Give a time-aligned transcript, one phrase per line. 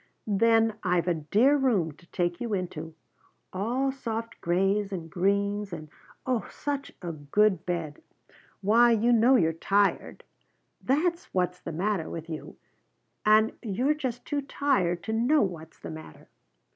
[0.25, 2.95] Then I've a dear room to take you into,
[3.53, 5.89] all soft grays and greens, and
[6.25, 8.01] oh, such a good bed!
[8.61, 10.23] Why you know you're tired!
[10.81, 12.57] That's what's the matter with you,
[13.27, 16.29] and you're just too tired to know what's the matter."